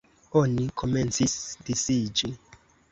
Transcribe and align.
Oni 0.39 0.63
komencis 0.83 1.37
disiĝi. 1.69 2.37